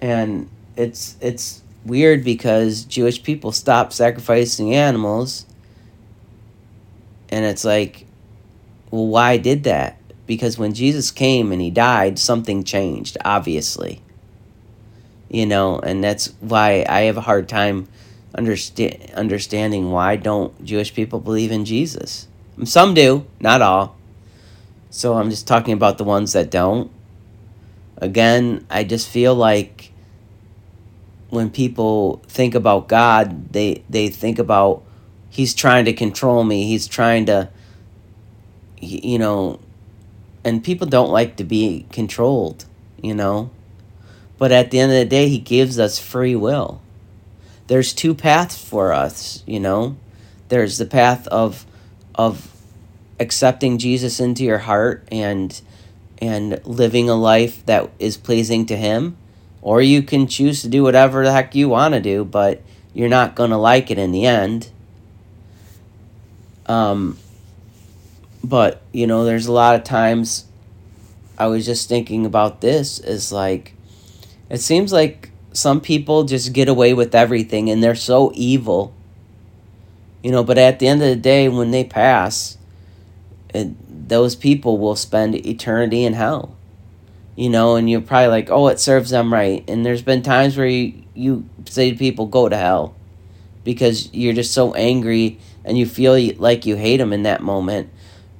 And 0.00 0.48
it's 0.76 1.16
it's 1.20 1.62
weird 1.84 2.24
because 2.24 2.84
Jewish 2.84 3.22
people 3.22 3.52
stopped 3.52 3.92
sacrificing 3.92 4.74
animals. 4.74 5.46
And 7.28 7.44
it's 7.44 7.64
like, 7.64 8.06
well, 8.90 9.06
why 9.06 9.36
did 9.36 9.64
that? 9.64 9.98
Because 10.26 10.58
when 10.58 10.74
Jesus 10.74 11.10
came 11.10 11.52
and 11.52 11.60
he 11.60 11.70
died, 11.70 12.18
something 12.18 12.64
changed, 12.64 13.16
obviously. 13.24 14.02
You 15.28 15.46
know, 15.46 15.78
and 15.78 16.02
that's 16.02 16.28
why 16.40 16.84
I 16.88 17.02
have 17.02 17.16
a 17.16 17.22
hard 17.22 17.48
time 17.48 17.88
understand 18.34 19.10
understanding 19.14 19.90
why 19.90 20.16
don't 20.16 20.64
Jewish 20.64 20.94
people 20.94 21.20
believe 21.20 21.50
in 21.50 21.64
Jesus. 21.64 22.28
Some 22.64 22.94
do, 22.94 23.26
not 23.40 23.62
all. 23.62 23.96
So 24.90 25.14
I'm 25.14 25.30
just 25.30 25.46
talking 25.46 25.74
about 25.74 25.98
the 25.98 26.04
ones 26.04 26.32
that 26.32 26.50
don't. 26.50 26.90
Again, 27.96 28.66
I 28.70 28.84
just 28.84 29.08
feel 29.08 29.34
like 29.34 29.89
when 31.30 31.50
people 31.50 32.22
think 32.26 32.54
about 32.54 32.88
God, 32.88 33.52
they 33.52 33.84
they 33.88 34.08
think 34.08 34.38
about 34.38 34.82
he's 35.30 35.54
trying 35.54 35.84
to 35.86 35.92
control 35.92 36.44
me. 36.44 36.66
He's 36.66 36.86
trying 36.86 37.26
to 37.26 37.50
you 38.80 39.18
know 39.18 39.60
and 40.44 40.64
people 40.64 40.86
don't 40.86 41.10
like 41.10 41.36
to 41.36 41.44
be 41.44 41.86
controlled, 41.92 42.64
you 43.00 43.14
know. 43.14 43.50
But 44.38 44.52
at 44.52 44.70
the 44.70 44.78
end 44.78 44.92
of 44.92 44.98
the 44.98 45.04
day, 45.04 45.28
he 45.28 45.38
gives 45.38 45.78
us 45.78 45.98
free 45.98 46.34
will. 46.34 46.80
there's 47.66 47.92
two 47.92 48.14
paths 48.14 48.56
for 48.62 48.92
us, 48.92 49.44
you 49.46 49.60
know. 49.60 49.96
There's 50.48 50.78
the 50.78 50.86
path 50.86 51.28
of 51.28 51.64
of 52.14 52.50
accepting 53.20 53.78
Jesus 53.78 54.18
into 54.18 54.42
your 54.42 54.58
heart 54.58 55.06
and 55.12 55.60
and 56.20 56.60
living 56.64 57.08
a 57.08 57.14
life 57.14 57.64
that 57.66 57.90
is 57.98 58.16
pleasing 58.16 58.66
to 58.66 58.76
him 58.76 59.16
or 59.62 59.82
you 59.82 60.02
can 60.02 60.26
choose 60.26 60.62
to 60.62 60.68
do 60.68 60.82
whatever 60.82 61.24
the 61.24 61.32
heck 61.32 61.54
you 61.54 61.68
want 61.68 61.94
to 61.94 62.00
do 62.00 62.24
but 62.24 62.62
you're 62.92 63.08
not 63.08 63.34
going 63.34 63.50
to 63.50 63.56
like 63.56 63.90
it 63.90 63.98
in 63.98 64.10
the 64.12 64.26
end. 64.26 64.70
Um 66.66 67.18
but 68.42 68.82
you 68.92 69.06
know 69.06 69.24
there's 69.24 69.46
a 69.46 69.52
lot 69.52 69.74
of 69.74 69.84
times 69.84 70.46
i 71.38 71.46
was 71.46 71.66
just 71.66 71.90
thinking 71.90 72.24
about 72.24 72.62
this 72.62 72.98
is 72.98 73.30
like 73.30 73.74
it 74.48 74.60
seems 74.60 74.92
like 74.92 75.30
some 75.52 75.80
people 75.80 76.24
just 76.24 76.52
get 76.52 76.68
away 76.68 76.94
with 76.94 77.14
everything 77.14 77.68
and 77.70 77.82
they're 77.82 77.94
so 77.94 78.30
evil. 78.34 78.94
You 80.22 80.30
know 80.32 80.44
but 80.44 80.58
at 80.58 80.78
the 80.78 80.86
end 80.86 81.02
of 81.02 81.08
the 81.08 81.16
day 81.16 81.48
when 81.48 81.70
they 81.70 81.84
pass 81.84 82.56
it, 83.52 84.08
those 84.08 84.36
people 84.36 84.78
will 84.78 84.96
spend 84.96 85.34
eternity 85.34 86.04
in 86.04 86.14
hell 86.14 86.56
you 87.40 87.48
know 87.48 87.76
and 87.76 87.88
you're 87.88 88.02
probably 88.02 88.28
like 88.28 88.50
oh 88.50 88.68
it 88.68 88.78
serves 88.78 89.08
them 89.08 89.32
right. 89.32 89.64
And 89.66 89.84
there's 89.84 90.02
been 90.02 90.22
times 90.22 90.58
where 90.58 90.66
you, 90.66 91.02
you 91.14 91.48
say 91.64 91.90
to 91.90 91.96
people 91.96 92.26
go 92.26 92.50
to 92.50 92.56
hell 92.56 92.94
because 93.64 94.12
you're 94.12 94.34
just 94.34 94.52
so 94.52 94.74
angry 94.74 95.38
and 95.64 95.78
you 95.78 95.86
feel 95.86 96.20
like 96.36 96.66
you 96.66 96.76
hate 96.76 96.98
them 96.98 97.14
in 97.14 97.22
that 97.22 97.42
moment. 97.42 97.88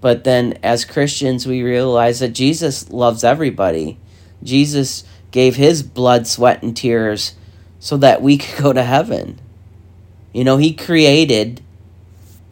But 0.03 0.25
then 0.25 0.59
as 0.63 0.85
christians 0.85 1.47
we 1.47 1.63
realize 1.63 2.21
that 2.21 2.35
jesus 2.35 2.91
loves 2.91 3.25
everybody. 3.25 3.99
Jesus 4.43 5.05
gave 5.31 5.57
his 5.57 5.83
blood 5.83 6.27
sweat 6.27 6.63
and 6.63 6.77
tears 6.77 7.35
so 7.79 7.97
that 7.97 8.21
we 8.21 8.37
could 8.37 8.63
go 8.63 8.75
to 8.75 8.83
heaven. 8.83 9.41
You 10.35 10.45
know 10.45 10.59
he 10.59 10.75
created 10.75 11.63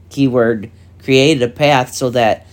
keyword 0.08 0.70
created 1.02 1.42
a 1.42 1.52
path 1.52 1.92
so 1.92 2.08
that 2.08 2.46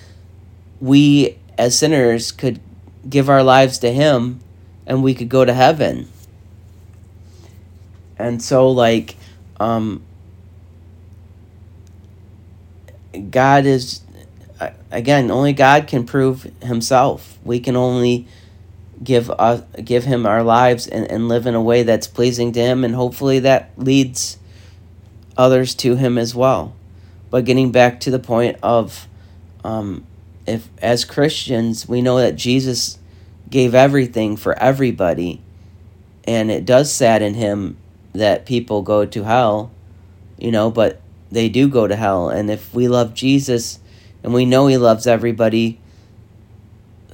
we 0.82 1.38
as 1.58 1.80
sinners 1.80 2.34
could 2.34 2.60
give 3.08 3.30
our 3.30 3.44
lives 3.44 3.80
to 3.80 3.92
him 3.92 4.40
and 4.86 5.04
we 5.04 5.14
could 5.14 5.30
go 5.30 5.46
to 5.46 5.54
heaven. 5.54 6.10
And 8.18 8.42
so 8.42 8.70
like 8.70 9.16
um 9.60 10.04
god 13.30 13.66
is 13.66 14.02
again 14.92 15.32
only 15.32 15.54
god 15.54 15.88
can 15.88 16.06
prove 16.06 16.44
himself. 16.62 17.38
We 17.44 17.60
can 17.60 17.76
only 17.76 18.28
give 19.04 19.30
us 19.30 19.64
give 19.84 20.06
him 20.06 20.26
our 20.26 20.44
lives 20.44 20.88
and, 20.88 21.10
and 21.12 21.28
live 21.28 21.46
in 21.46 21.56
a 21.56 21.62
way 21.62 21.84
that's 21.84 22.08
pleasing 22.08 22.52
to 22.54 22.60
him 22.60 22.84
and 22.84 22.96
hopefully 22.96 23.40
that 23.40 23.72
leads 23.78 24.38
others 25.38 25.76
to 25.76 25.96
him 25.96 26.18
as 26.18 26.34
well. 26.34 26.74
But 27.30 27.46
getting 27.46 27.72
back 27.72 28.00
to 28.02 28.12
the 28.12 28.20
point 28.20 28.58
of 28.64 29.08
um, 29.64 30.06
if 30.46 30.70
as 30.82 31.06
Christians 31.06 31.88
we 31.88 32.02
know 32.02 32.18
that 32.18 32.36
Jesus 32.36 33.00
gave 33.50 33.76
everything 33.76 34.38
for 34.38 34.58
everybody 34.60 35.42
and 36.28 36.50
it 36.50 36.66
does 36.66 36.92
sadden 36.92 37.36
him 37.36 37.78
that 38.14 38.46
people 38.46 38.82
go 38.82 39.06
to 39.06 39.24
hell, 39.24 39.72
you 40.38 40.52
know, 40.52 40.72
but 40.72 41.02
they 41.30 41.50
do 41.50 41.68
go 41.68 41.88
to 41.88 41.96
hell. 41.96 42.30
And 42.30 42.50
if 42.50 42.74
we 42.74 42.88
love 42.88 43.14
Jesus 43.14 43.80
and 44.24 44.34
we 44.34 44.46
know 44.46 44.68
he 44.68 44.78
loves 44.78 45.06
everybody 45.06 45.80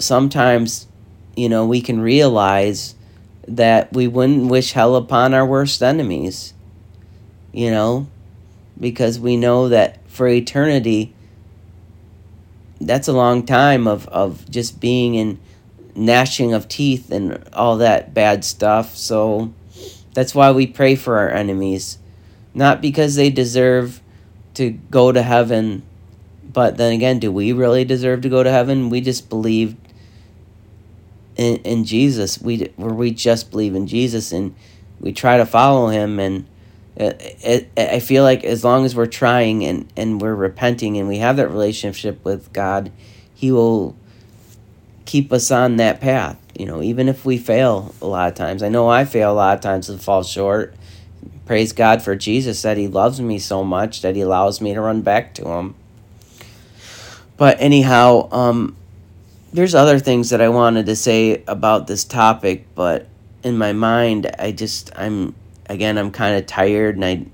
sometimes 0.01 0.87
you 1.35 1.47
know 1.47 1.65
we 1.65 1.81
can 1.81 2.01
realize 2.01 2.95
that 3.47 3.91
we 3.93 4.07
wouldn't 4.07 4.47
wish 4.47 4.73
hell 4.73 4.95
upon 4.95 5.33
our 5.33 5.45
worst 5.45 5.81
enemies 5.81 6.53
you 7.51 7.71
know 7.71 8.07
because 8.79 9.19
we 9.19 9.37
know 9.37 9.69
that 9.69 9.99
for 10.09 10.27
eternity 10.27 11.13
that's 12.81 13.07
a 13.07 13.13
long 13.13 13.45
time 13.45 13.87
of, 13.87 14.07
of 14.07 14.49
just 14.49 14.79
being 14.79 15.15
in 15.15 15.39
gnashing 15.95 16.53
of 16.53 16.67
teeth 16.67 17.11
and 17.11 17.47
all 17.53 17.77
that 17.77 18.13
bad 18.13 18.43
stuff. 18.43 18.95
So 18.95 19.53
that's 20.13 20.35
why 20.35 20.51
we 20.51 20.67
pray 20.67 20.95
for 20.95 21.17
our 21.17 21.29
enemies. 21.29 21.97
Not 22.53 22.81
because 22.81 23.15
they 23.15 23.29
deserve 23.29 24.01
to 24.55 24.71
go 24.71 25.11
to 25.11 25.21
heaven, 25.21 25.83
but 26.43 26.77
then 26.77 26.93
again, 26.93 27.19
do 27.19 27.31
we 27.31 27.53
really 27.53 27.85
deserve 27.85 28.21
to 28.21 28.29
go 28.29 28.43
to 28.43 28.51
heaven? 28.51 28.89
We 28.89 29.01
just 29.01 29.29
believe 29.29 29.75
in, 31.37 31.57
in 31.57 31.85
Jesus. 31.85 32.41
We 32.41 32.71
where 32.75 32.93
we 32.93 33.11
just 33.11 33.51
believe 33.51 33.75
in 33.75 33.87
Jesus 33.87 34.31
and 34.31 34.55
we 34.99 35.13
try 35.13 35.37
to 35.37 35.45
follow 35.45 35.87
him 35.87 36.19
and 36.19 36.45
it, 36.95 37.69
I 37.77 37.99
feel 37.99 38.23
like 38.23 38.43
as 38.43 38.63
long 38.63 38.85
as 38.85 38.95
we're 38.95 39.05
trying 39.05 39.63
and, 39.63 39.91
and 39.95 40.21
we're 40.21 40.35
repenting 40.35 40.97
and 40.97 41.07
we 41.07 41.17
have 41.17 41.37
that 41.37 41.49
relationship 41.49 42.23
with 42.23 42.51
God, 42.53 42.91
He 43.33 43.51
will 43.51 43.95
keep 45.05 45.31
us 45.31 45.51
on 45.51 45.77
that 45.77 46.01
path. 46.01 46.37
You 46.57 46.65
know, 46.65 46.81
even 46.81 47.07
if 47.07 47.25
we 47.25 47.37
fail 47.37 47.95
a 48.01 48.07
lot 48.07 48.27
of 48.27 48.35
times. 48.35 48.61
I 48.61 48.69
know 48.69 48.89
I 48.89 49.05
fail 49.05 49.31
a 49.31 49.33
lot 49.33 49.55
of 49.55 49.61
times 49.61 49.89
and 49.89 50.01
fall 50.01 50.23
short. 50.23 50.75
Praise 51.45 51.71
God 51.71 52.01
for 52.01 52.15
Jesus 52.15 52.61
that 52.61 52.77
He 52.77 52.87
loves 52.87 53.21
me 53.21 53.39
so 53.39 53.63
much 53.63 54.01
that 54.01 54.15
He 54.15 54.21
allows 54.21 54.61
me 54.61 54.73
to 54.73 54.81
run 54.81 55.01
back 55.01 55.33
to 55.35 55.47
Him. 55.47 55.75
But 57.37 57.59
anyhow, 57.59 58.29
um, 58.31 58.75
there's 59.53 59.73
other 59.73 59.97
things 59.97 60.29
that 60.29 60.41
I 60.41 60.49
wanted 60.49 60.85
to 60.85 60.95
say 60.95 61.43
about 61.47 61.87
this 61.87 62.03
topic, 62.03 62.67
but 62.75 63.07
in 63.43 63.57
my 63.57 63.73
mind, 63.73 64.29
I 64.37 64.51
just 64.51 64.91
I'm 64.95 65.33
again, 65.71 65.97
I'm 65.97 66.11
kind 66.11 66.35
of 66.35 66.45
tired 66.45 66.95
and 66.95 67.05
I 67.05 67.25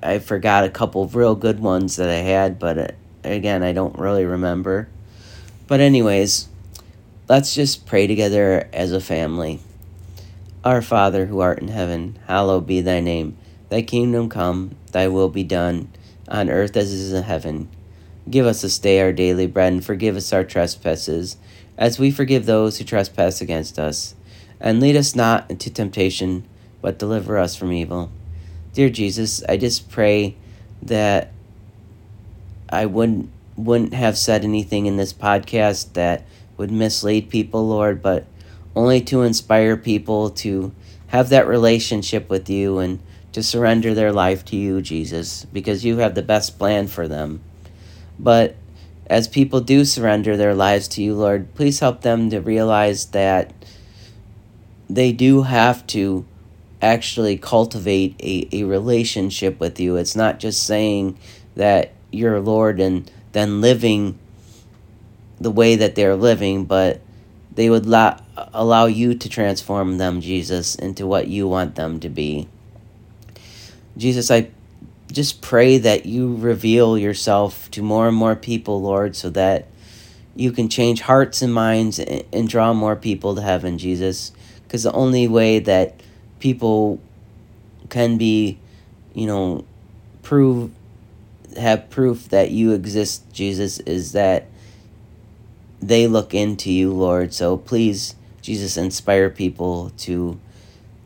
I 0.00 0.20
forgot 0.20 0.62
a 0.62 0.70
couple 0.70 1.02
of 1.02 1.16
real 1.16 1.34
good 1.34 1.58
ones 1.58 1.96
that 1.96 2.08
I 2.08 2.18
had, 2.18 2.60
but 2.60 2.78
uh, 2.78 2.88
again, 3.24 3.64
I 3.64 3.72
don't 3.72 3.98
really 3.98 4.24
remember. 4.24 4.88
But 5.66 5.80
anyways, 5.80 6.48
let's 7.28 7.52
just 7.52 7.84
pray 7.84 8.06
together 8.06 8.68
as 8.72 8.92
a 8.92 9.00
family. 9.00 9.58
Our 10.62 10.82
Father 10.82 11.26
who 11.26 11.40
art 11.40 11.58
in 11.60 11.66
heaven, 11.66 12.16
hallowed 12.28 12.64
be 12.64 12.80
thy 12.80 13.00
name. 13.00 13.36
Thy 13.70 13.82
kingdom 13.82 14.28
come, 14.28 14.76
thy 14.92 15.08
will 15.08 15.30
be 15.30 15.42
done, 15.42 15.90
on 16.28 16.48
earth 16.48 16.76
as 16.76 16.92
it 16.92 16.98
is 16.98 17.12
in 17.12 17.24
heaven. 17.24 17.68
Give 18.30 18.46
us 18.46 18.62
this 18.62 18.78
day 18.78 19.00
our 19.00 19.12
daily 19.12 19.48
bread, 19.48 19.72
and 19.72 19.84
forgive 19.84 20.14
us 20.14 20.32
our 20.32 20.44
trespasses, 20.44 21.36
as 21.76 21.98
we 21.98 22.12
forgive 22.12 22.46
those 22.46 22.78
who 22.78 22.84
trespass 22.84 23.40
against 23.40 23.80
us 23.80 24.14
and 24.62 24.80
lead 24.80 24.96
us 24.96 25.14
not 25.14 25.50
into 25.50 25.68
temptation, 25.68 26.46
but 26.80 26.98
deliver 26.98 27.36
us 27.36 27.56
from 27.56 27.72
evil. 27.72 28.10
Dear 28.72 28.88
Jesus, 28.88 29.42
I 29.48 29.58
just 29.58 29.90
pray 29.90 30.36
that 30.80 31.32
I 32.70 32.86
wouldn't 32.86 33.28
wouldn't 33.54 33.92
have 33.92 34.16
said 34.16 34.44
anything 34.44 34.86
in 34.86 34.96
this 34.96 35.12
podcast 35.12 35.92
that 35.92 36.24
would 36.56 36.70
mislead 36.70 37.28
people, 37.28 37.68
Lord, 37.68 38.00
but 38.00 38.24
only 38.74 39.02
to 39.02 39.22
inspire 39.22 39.76
people 39.76 40.30
to 40.30 40.72
have 41.08 41.28
that 41.28 41.46
relationship 41.46 42.30
with 42.30 42.48
you 42.48 42.78
and 42.78 43.00
to 43.32 43.42
surrender 43.42 43.94
their 43.94 44.12
life 44.12 44.42
to 44.46 44.56
you, 44.56 44.80
Jesus, 44.80 45.44
because 45.52 45.84
you 45.84 45.98
have 45.98 46.14
the 46.14 46.22
best 46.22 46.58
plan 46.58 46.86
for 46.86 47.06
them. 47.06 47.42
But 48.18 48.56
as 49.06 49.28
people 49.28 49.60
do 49.60 49.84
surrender 49.84 50.36
their 50.36 50.54
lives 50.54 50.88
to 50.88 51.02
you, 51.02 51.14
Lord, 51.14 51.54
please 51.54 51.80
help 51.80 52.00
them 52.00 52.30
to 52.30 52.40
realize 52.40 53.06
that 53.06 53.52
they 54.94 55.10
do 55.10 55.42
have 55.42 55.86
to 55.86 56.24
actually 56.82 57.38
cultivate 57.38 58.14
a, 58.20 58.46
a 58.52 58.64
relationship 58.64 59.58
with 59.58 59.80
you. 59.80 59.96
It's 59.96 60.14
not 60.14 60.38
just 60.38 60.64
saying 60.64 61.18
that 61.54 61.92
you're 62.10 62.40
Lord 62.40 62.78
and 62.78 63.10
then 63.32 63.62
living 63.62 64.18
the 65.40 65.50
way 65.50 65.76
that 65.76 65.94
they're 65.94 66.16
living, 66.16 66.66
but 66.66 67.00
they 67.54 67.70
would 67.70 67.86
la- 67.86 68.20
allow 68.52 68.84
you 68.86 69.14
to 69.14 69.28
transform 69.28 69.96
them, 69.96 70.20
Jesus, 70.20 70.74
into 70.74 71.06
what 71.06 71.26
you 71.26 71.48
want 71.48 71.74
them 71.74 71.98
to 72.00 72.10
be. 72.10 72.48
Jesus, 73.96 74.30
I 74.30 74.50
just 75.10 75.40
pray 75.40 75.78
that 75.78 76.04
you 76.04 76.36
reveal 76.36 76.98
yourself 76.98 77.70
to 77.70 77.82
more 77.82 78.08
and 78.08 78.16
more 78.16 78.36
people, 78.36 78.82
Lord, 78.82 79.16
so 79.16 79.30
that 79.30 79.68
you 80.36 80.52
can 80.52 80.68
change 80.68 81.02
hearts 81.02 81.40
and 81.40 81.52
minds 81.52 81.98
and, 81.98 82.24
and 82.32 82.48
draw 82.48 82.74
more 82.74 82.96
people 82.96 83.34
to 83.36 83.42
heaven, 83.42 83.78
Jesus 83.78 84.32
because 84.72 84.84
the 84.84 84.92
only 84.92 85.28
way 85.28 85.58
that 85.58 86.00
people 86.38 86.98
can 87.90 88.16
be, 88.16 88.58
you 89.12 89.26
know, 89.26 89.66
prove 90.22 90.70
have 91.58 91.90
proof 91.90 92.30
that 92.30 92.50
you 92.50 92.72
exist, 92.72 93.30
Jesus, 93.34 93.80
is 93.80 94.12
that 94.12 94.46
they 95.82 96.06
look 96.06 96.32
into 96.32 96.72
you, 96.72 96.90
Lord. 96.90 97.34
So 97.34 97.58
please, 97.58 98.14
Jesus, 98.40 98.78
inspire 98.78 99.28
people 99.28 99.90
to 99.98 100.40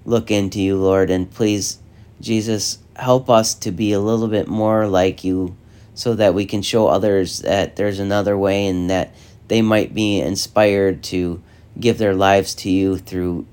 look 0.04 0.30
into 0.30 0.60
you, 0.60 0.76
Lord, 0.76 1.10
and 1.10 1.28
please, 1.28 1.80
Jesus, 2.20 2.78
help 2.94 3.28
us 3.28 3.52
to 3.54 3.72
be 3.72 3.90
a 3.90 3.98
little 3.98 4.28
bit 4.28 4.46
more 4.46 4.86
like 4.86 5.24
you 5.24 5.56
so 5.92 6.14
that 6.14 6.34
we 6.34 6.46
can 6.46 6.62
show 6.62 6.86
others 6.86 7.40
that 7.40 7.74
there's 7.74 7.98
another 7.98 8.38
way 8.38 8.68
and 8.68 8.88
that 8.90 9.12
they 9.48 9.60
might 9.60 9.92
be 9.92 10.20
inspired 10.20 11.02
to 11.02 11.42
give 11.80 11.98
their 11.98 12.14
lives 12.14 12.54
to 12.54 12.70
you 12.70 12.96
through 12.96 13.44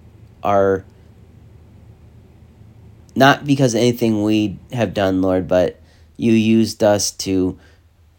our 0.43 0.85
not 3.15 3.45
because 3.45 3.75
anything 3.75 4.23
we 4.23 4.57
have 4.71 4.93
done, 4.93 5.21
Lord, 5.21 5.47
but 5.47 5.79
you 6.17 6.33
used 6.33 6.83
us 6.83 7.11
to 7.11 7.59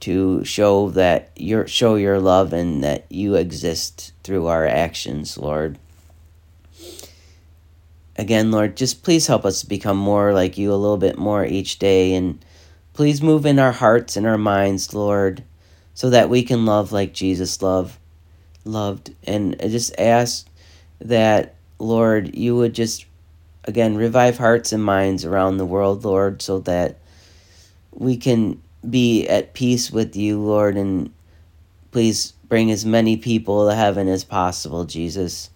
to 0.01 0.45
show 0.45 0.91
that 0.91 1.31
your 1.35 1.67
show 1.67 1.97
your 1.97 2.21
love 2.21 2.53
and 2.53 2.85
that 2.85 3.11
you 3.11 3.35
exist 3.35 4.13
through 4.23 4.47
our 4.47 4.67
actions, 4.67 5.39
Lord. 5.39 5.79
Again, 8.17 8.51
Lord, 8.53 8.77
just 8.77 9.03
please 9.03 9.27
help 9.27 9.45
us 9.45 9.65
become 9.65 9.97
more 9.97 10.33
like 10.33 10.57
you 10.57 10.73
a 10.73 10.77
little 10.77 10.99
bit 10.99 11.19
more 11.19 11.45
each 11.45 11.79
day 11.79 12.15
and 12.15 12.45
please 12.93 13.21
move 13.21 13.45
in 13.45 13.59
our 13.59 13.73
hearts 13.73 14.17
and 14.17 14.27
our 14.27 14.39
minds, 14.39 14.95
Lord, 14.95 15.43
so 15.95 16.11
that 16.11 16.29
we 16.29 16.43
can 16.45 16.65
love 16.65 16.93
like 16.93 17.13
Jesus 17.13 17.61
loved 17.63 17.99
loved 18.67 19.15
and 19.25 19.57
I 19.63 19.69
just 19.69 19.99
ask 19.99 20.47
that 21.01 21.55
Lord, 21.85 22.35
you 22.35 22.57
would 22.57 22.75
just 22.75 23.07
again 23.65 23.97
revive 23.97 24.39
hearts 24.39 24.73
and 24.73 24.83
minds 24.83 25.25
around 25.25 25.57
the 25.57 25.67
world, 25.67 26.05
Lord, 26.05 26.43
so 26.43 26.59
that 26.61 26.99
we 27.93 28.17
can 28.17 28.63
be 28.89 29.27
at 29.29 29.55
peace 29.55 29.91
with 29.91 30.17
you, 30.17 30.41
Lord, 30.41 30.77
and 30.77 31.13
please 31.91 32.33
bring 32.49 32.71
as 32.71 32.85
many 32.85 33.17
people 33.17 33.69
to 33.69 33.75
heaven 33.75 34.09
as 34.09 34.25
possible, 34.25 34.85
Jesus. 34.85 35.51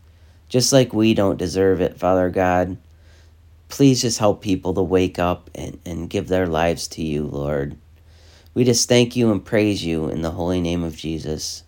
Just 0.48 0.72
like 0.72 0.92
we 0.92 1.14
don't 1.14 1.36
deserve 1.36 1.80
it, 1.80 1.98
Father 1.98 2.30
God. 2.30 2.78
Please 3.68 4.00
just 4.00 4.18
help 4.18 4.40
people 4.40 4.72
to 4.74 4.82
wake 4.82 5.18
up 5.18 5.50
and, 5.54 5.78
and 5.84 6.08
give 6.08 6.28
their 6.28 6.46
lives 6.46 6.88
to 6.88 7.02
you, 7.02 7.24
Lord. 7.24 7.76
We 8.54 8.64
just 8.64 8.88
thank 8.88 9.14
you 9.14 9.30
and 9.30 9.44
praise 9.44 9.84
you 9.84 10.08
in 10.08 10.22
the 10.22 10.30
holy 10.30 10.60
name 10.60 10.82
of 10.82 10.96
Jesus. 10.96 11.64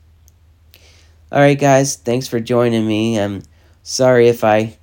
All 1.31 1.41
right, 1.41 1.59
guys, 1.59 1.97
thanks 1.97 2.27
for 2.27 2.41
joining 2.41 2.87
me. 2.87 3.21
I'm 3.21 3.43
sorry 3.83 4.29
if 4.29 4.45
I 4.45 4.77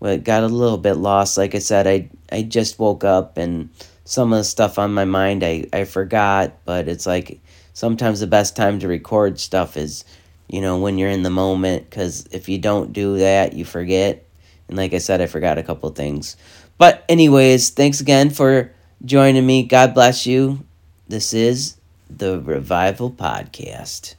well, 0.00 0.18
got 0.18 0.42
a 0.42 0.48
little 0.48 0.78
bit 0.78 0.94
lost. 0.94 1.36
Like 1.36 1.54
I 1.54 1.58
said, 1.58 1.86
I 1.86 2.08
I 2.32 2.42
just 2.42 2.78
woke 2.78 3.04
up 3.04 3.36
and 3.36 3.70
some 4.04 4.32
of 4.32 4.38
the 4.38 4.44
stuff 4.44 4.78
on 4.78 4.92
my 4.92 5.04
mind 5.04 5.44
I, 5.44 5.66
I 5.72 5.84
forgot, 5.84 6.64
but 6.64 6.88
it's 6.88 7.06
like 7.06 7.40
sometimes 7.74 8.20
the 8.20 8.26
best 8.26 8.56
time 8.56 8.78
to 8.80 8.88
record 8.88 9.38
stuff 9.38 9.76
is, 9.76 10.04
you 10.48 10.60
know, 10.60 10.78
when 10.78 10.98
you're 10.98 11.10
in 11.10 11.22
the 11.22 11.30
moment, 11.30 11.88
because 11.88 12.26
if 12.32 12.48
you 12.48 12.58
don't 12.58 12.92
do 12.92 13.18
that, 13.18 13.52
you 13.52 13.64
forget. 13.64 14.26
And 14.68 14.76
like 14.76 14.94
I 14.94 14.98
said, 14.98 15.20
I 15.20 15.26
forgot 15.26 15.58
a 15.58 15.62
couple 15.62 15.88
things. 15.90 16.36
But, 16.78 17.04
anyways, 17.08 17.70
thanks 17.70 18.00
again 18.00 18.30
for 18.30 18.72
joining 19.04 19.46
me. 19.46 19.64
God 19.64 19.94
bless 19.94 20.26
you. 20.26 20.64
This 21.08 21.34
is 21.34 21.76
the 22.08 22.40
Revival 22.40 23.10
Podcast. 23.10 24.14